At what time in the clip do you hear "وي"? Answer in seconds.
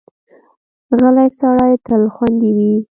2.57-2.73